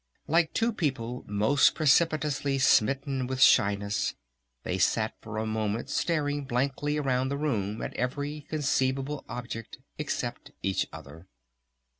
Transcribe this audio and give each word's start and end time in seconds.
Like 0.27 0.53
two 0.55 0.73
people 0.73 1.23
most 1.27 1.75
precipitously 1.75 2.57
smitten 2.57 3.27
with 3.27 3.39
shyness 3.39 4.15
they 4.63 4.79
sat 4.79 5.13
for 5.21 5.37
a 5.37 5.45
moment 5.45 5.91
staring 5.91 6.43
blankly 6.45 6.97
around 6.97 7.29
the 7.29 7.37
room 7.37 7.83
at 7.83 7.93
every 7.93 8.41
conceivable 8.49 9.23
object 9.29 9.77
except 9.99 10.49
each 10.63 10.87
other. 10.91 11.27